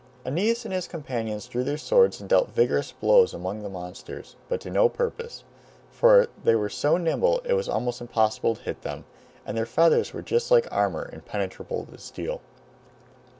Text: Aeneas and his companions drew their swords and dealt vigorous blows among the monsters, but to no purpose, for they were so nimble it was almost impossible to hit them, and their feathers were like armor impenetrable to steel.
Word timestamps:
Aeneas 0.25 0.65
and 0.65 0.73
his 0.73 0.87
companions 0.87 1.45
drew 1.47 1.63
their 1.63 1.77
swords 1.77 2.19
and 2.19 2.27
dealt 2.27 2.49
vigorous 2.49 2.91
blows 2.91 3.35
among 3.35 3.61
the 3.61 3.69
monsters, 3.69 4.35
but 4.49 4.59
to 4.61 4.71
no 4.71 4.89
purpose, 4.89 5.43
for 5.91 6.25
they 6.43 6.55
were 6.55 6.69
so 6.69 6.97
nimble 6.97 7.39
it 7.43 7.53
was 7.53 7.69
almost 7.69 8.01
impossible 8.01 8.55
to 8.55 8.63
hit 8.63 8.81
them, 8.81 9.05
and 9.45 9.55
their 9.55 9.67
feathers 9.67 10.11
were 10.11 10.25
like 10.49 10.67
armor 10.71 11.07
impenetrable 11.13 11.85
to 11.85 11.99
steel. 11.99 12.41